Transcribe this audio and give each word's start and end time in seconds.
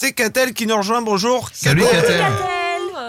C'est 0.00 0.12
Catel 0.14 0.54
qui 0.54 0.66
nous 0.66 0.78
rejoint, 0.78 1.02
bonjour. 1.02 1.50
Salut 1.52 1.82
Catel. 1.82 2.24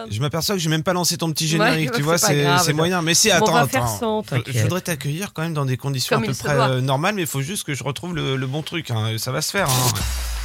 Je 0.10 0.20
m'aperçois 0.20 0.56
que 0.56 0.62
j'ai 0.62 0.68
même 0.70 0.84
pas 0.84 0.92
lancé 0.92 1.16
ton 1.16 1.32
petit 1.32 1.46
Ouais, 1.46 1.50
générique, 1.52 1.92
tu 1.92 1.98
c'est 1.98 2.02
vois, 2.02 2.14
pas 2.16 2.18
c'est 2.28 2.42
grave, 2.44 2.62
c'est 2.66 2.72
non. 2.72 2.78
moyen. 2.78 3.02
Mais 3.02 3.14
si, 3.14 3.32
attends, 3.32 3.52
on 3.52 3.54
va 3.54 3.66
faire 3.68 3.86
attends. 3.86 3.98
sans, 3.98 4.24
Je 4.24 4.30
t'inquiète. 4.42 4.84
t'accueillir 4.84 5.32
quand 5.32 5.42
même 5.42 5.54
dans 5.54 5.64
des 5.64 5.78
conditions 5.78 6.18
Comme 6.18 6.24
à 6.24 6.26
peu 6.26 6.32
il 6.34 6.36
se 6.36 6.44
près 6.44 6.54
doit. 6.56 6.68
euh, 6.68 6.82
normales, 6.82 7.16
mais 7.16 7.22
il 7.22 7.28
faut 7.28 7.42
juste 7.42 7.64
que 7.64 7.74
je 7.74 7.86
retrouve 7.86 8.14
le, 8.14 8.36
le 8.36 8.46
bon 8.48 8.62
truc. 8.62 8.92
hein. 8.92 9.14
Ça 9.20 9.32
va 9.32 9.42
se 9.42 9.52
faire. 9.52 9.70
Hein. 9.70 9.92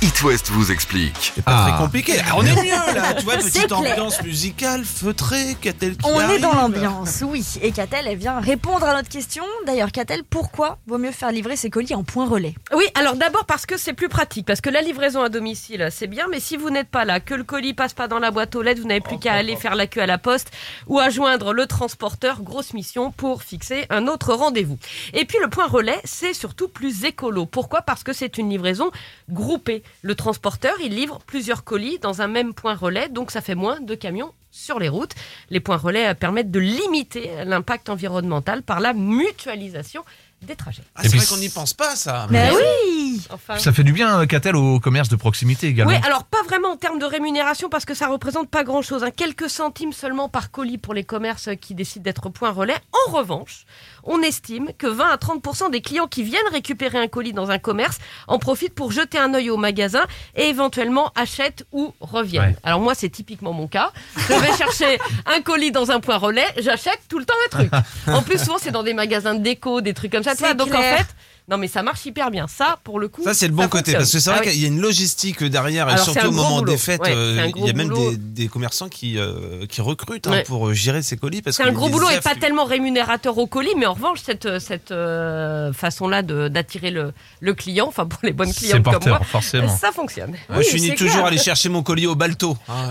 It 0.02 0.22
West 0.22 0.50
vous 0.50 0.70
explique. 0.72 1.32
C'est 1.34 1.42
pas 1.42 1.52
Ah. 1.56 1.70
très 1.70 1.78
compliqué. 1.84 2.20
Ah, 2.28 2.34
on 2.36 2.44
est 2.44 2.54
mieux 2.54 2.70
là, 2.94 3.14
tu 3.14 3.24
vois, 3.24 3.36
petite 3.38 3.66
clair. 3.68 3.78
ambiance 3.78 4.22
musicale 4.22 4.84
feutrée, 4.84 5.56
Catel 5.58 5.96
qui 5.96 6.06
On 6.06 6.20
est 6.28 6.38
dans 6.38 6.52
l'ambiance, 6.54 7.22
oui. 7.26 7.42
Et 7.62 7.72
Catel, 7.72 8.06
elle 8.06 8.18
vient 8.18 8.38
répondre 8.38 8.84
à 8.84 8.94
notre 8.94 9.08
question. 9.08 9.42
D'ailleurs, 9.66 9.90
Catel, 9.92 10.22
pourquoi 10.22 10.76
vaut 10.86 10.98
mieux 10.98 11.12
faire 11.12 11.32
livrer 11.32 11.56
ses 11.56 11.70
colis 11.70 11.94
en 11.94 12.04
point 12.04 12.28
relais? 12.28 12.54
Oui, 12.74 12.84
alors 12.94 13.16
d'abord 13.16 13.46
parce 13.46 13.64
que 13.64 13.78
c'est 13.78 13.94
plus 13.94 14.10
pratique, 14.10 14.44
parce 14.46 14.60
que 14.60 14.68
la 14.68 14.82
livraison 14.82 15.22
à 15.22 15.30
domicile, 15.30 15.88
c'est 15.90 16.08
bien, 16.08 16.26
mais 16.30 16.40
si 16.40 16.58
vous 16.58 16.68
n'êtes 16.68 16.90
pas 16.90 17.06
là, 17.06 17.18
que 17.18 17.32
le 17.34 17.44
colis 17.44 17.72
passe 17.72 17.94
pas 17.94 18.06
dans 18.06 18.18
la 18.18 18.30
boîte 18.30 18.54
aux 18.54 18.60
lettres, 18.62 18.82
vous 18.82 18.88
n'avez 18.88 19.00
plus 19.00 19.18
qu'à 19.18 19.32
aller 19.32 19.56
faire 19.56 19.74
la 19.76 19.86
queue 19.86 20.02
à 20.02 20.06
la 20.06 20.18
poste 20.18 20.50
ou 20.88 20.98
à 21.00 21.08
joindre 21.08 21.54
le 21.54 21.64
transporteur, 21.66 22.42
grosse 22.42 22.74
mission 22.74 23.12
pour 23.12 23.42
fixer 23.42 23.86
un 23.88 24.08
autre 24.08 24.34
rendez-vous. 24.34 24.78
Et 25.14 25.24
puis 25.24 25.38
le 25.40 25.48
point 25.48 25.66
relais, 25.66 25.98
c'est 26.04 26.34
surtout 26.34 26.68
plus 26.68 27.04
écolo. 27.04 27.46
Pourquoi? 27.46 27.80
Parce 27.80 28.04
que 28.04 28.12
c'est 28.12 28.36
une 28.36 28.50
livraison 28.50 28.90
groupée. 29.30 29.82
Le 30.02 30.14
transporteur, 30.14 30.74
il 30.80 30.94
livre 30.94 31.20
plusieurs 31.26 31.64
colis 31.64 31.98
dans 31.98 32.22
un 32.22 32.28
même 32.28 32.54
point 32.54 32.74
relais, 32.74 33.08
donc 33.08 33.30
ça 33.30 33.40
fait 33.40 33.54
moins 33.54 33.80
de 33.80 33.94
camions 33.94 34.32
sur 34.56 34.78
les 34.78 34.88
routes. 34.88 35.12
Les 35.50 35.60
points 35.60 35.76
relais 35.76 36.14
permettent 36.14 36.50
de 36.50 36.60
limiter 36.60 37.30
l'impact 37.44 37.88
environnemental 37.88 38.62
par 38.62 38.80
la 38.80 38.92
mutualisation 38.92 40.04
des 40.42 40.56
trajets. 40.56 40.82
Ah, 40.94 41.02
c'est 41.02 41.16
vrai 41.16 41.26
qu'on 41.26 41.38
n'y 41.38 41.48
pense 41.48 41.74
pas, 41.74 41.96
ça. 41.96 42.26
Mais 42.30 42.50
oui 42.54 42.96
Enfin, 43.30 43.58
Ça 43.58 43.72
fait 43.72 43.82
du 43.82 43.92
bien, 43.92 44.20
euh, 44.20 44.26
Catel, 44.26 44.54
au 44.54 44.78
commerce 44.80 45.08
de 45.08 45.16
proximité 45.16 45.68
également. 45.68 45.92
Oui, 45.92 45.98
alors 46.04 46.24
pas 46.24 46.42
vraiment 46.44 46.72
en 46.72 46.76
termes 46.76 46.98
de 46.98 47.06
rémunération 47.06 47.68
parce 47.68 47.84
que 47.84 47.94
ça 47.94 48.08
représente 48.08 48.50
pas 48.50 48.62
grand-chose, 48.62 49.02
hein. 49.02 49.10
quelques 49.10 49.48
centimes 49.48 49.92
seulement 49.92 50.28
par 50.28 50.50
colis 50.50 50.78
pour 50.78 50.94
les 50.94 51.04
commerces 51.04 51.48
qui 51.60 51.74
décident 51.74 52.02
d'être 52.02 52.28
point 52.28 52.50
relais. 52.50 52.76
En 53.06 53.12
revanche, 53.12 53.64
on 54.04 54.20
estime 54.20 54.68
que 54.78 54.86
20 54.86 55.08
à 55.08 55.16
30% 55.16 55.70
des 55.70 55.80
clients 55.80 56.06
qui 56.06 56.22
viennent 56.22 56.40
récupérer 56.52 56.98
un 56.98 57.08
colis 57.08 57.32
dans 57.32 57.50
un 57.50 57.58
commerce 57.58 57.98
en 58.28 58.38
profitent 58.38 58.74
pour 58.74 58.92
jeter 58.92 59.18
un 59.18 59.32
œil 59.34 59.50
au 59.50 59.56
magasin 59.56 60.04
et 60.36 60.48
éventuellement 60.48 61.10
achètent 61.14 61.64
ou 61.72 61.94
reviennent. 62.00 62.50
Ouais. 62.50 62.56
Alors 62.62 62.80
moi, 62.80 62.94
c'est 62.94 63.08
typiquement 63.08 63.52
mon 63.52 63.66
cas. 63.66 63.92
Je 64.16 64.34
vais 64.46 64.56
chercher 64.56 64.98
un 65.26 65.40
colis 65.40 65.72
dans 65.72 65.90
un 65.90 66.00
point 66.00 66.16
relais, 66.16 66.46
j'achète 66.58 67.00
tout 67.08 67.18
le 67.18 67.24
temps 67.24 67.34
un 67.46 67.48
truc. 67.58 67.70
En 68.08 68.22
plus, 68.22 68.38
souvent, 68.38 68.58
c'est 68.60 68.70
dans 68.70 68.82
des 68.82 68.94
magasins 68.94 69.34
de 69.34 69.42
déco, 69.42 69.80
des 69.80 69.94
trucs 69.94 70.12
comme 70.12 70.22
ça. 70.22 70.32
tu 70.32 70.38
C'est 70.38 70.44
vois. 70.44 70.54
Donc 70.54 70.74
en 70.74 70.80
fait, 70.82 71.06
non 71.48 71.58
mais 71.58 71.68
ça 71.68 71.82
marche 71.82 72.04
hyper 72.06 72.30
bien. 72.30 72.46
Ça, 72.48 72.78
pour 72.82 72.98
le 72.98 73.06
coup, 73.08 73.22
Ça, 73.22 73.32
c'est 73.34 73.46
le 73.46 73.54
bon 73.54 73.68
côté, 73.68 73.92
fonctionne. 73.92 73.98
parce 74.00 74.12
que 74.12 74.18
c'est 74.18 74.30
vrai 74.30 74.38
Ah 74.42 74.46
oui. 74.46 74.52
qu'il 74.52 74.62
y 74.62 74.64
a 74.64 74.68
une 74.68 74.80
logistique 74.80 75.44
derrière, 75.44 75.88
et 75.88 75.92
Alors, 75.92 76.04
surtout 76.04 76.26
au 76.28 76.30
moment 76.32 76.58
boulot. 76.58 76.72
des 76.72 76.78
fêtes, 76.78 77.00
Ouais, 77.02 77.12
euh, 77.14 77.50
il 77.56 77.64
y 77.66 77.70
a 77.70 77.72
même 77.72 77.90
des, 77.92 78.16
des 78.16 78.48
commerçants 78.48 78.88
qui, 78.88 79.16
euh, 79.18 79.64
qui 79.66 79.80
recrutent 79.80 80.26
hein, 80.26 80.42
pour 80.46 80.68
euh, 80.68 80.74
gérer 80.74 81.02
ces 81.02 81.16
colis. 81.16 81.42
parce 81.42 81.56
C'est 81.56 81.62
que 81.62 81.68
un 81.68 81.72
gros 81.72 81.88
boulot 81.88 82.08
et 82.10 82.20
pas 82.20 82.34
tellement 82.34 82.64
rémunérateur 82.64 83.38
au 83.38 83.46
colis, 83.46 83.74
mais 83.76 83.86
en 83.86 83.94
revanche, 83.94 84.20
cette, 84.24 84.58
cette 84.58 84.90
euh, 84.90 85.72
façon-là 85.72 86.22
de- 86.22 86.48
d'attirer 86.48 86.90
le, 86.90 87.12
le 87.40 87.54
client, 87.54 87.86
enfin 87.86 88.06
pour 88.06 88.20
les 88.24 88.32
bonnes 88.32 88.52
clientes 88.52 88.82
comme 88.82 88.98
moi, 89.06 89.20
forcément. 89.24 89.68
ça 89.76 89.92
fonctionne. 89.92 90.30
Moi, 90.48 90.62
je 90.62 90.66
Oui, 90.66 90.80
finis 90.80 90.94
toujours 90.96 91.24
à 91.24 91.28
aller 91.28 91.38
chercher 91.38 91.68
mon 91.68 91.82
colis 91.84 92.06
au 92.08 92.16
balto. 92.16 92.56
hein, 92.68 92.88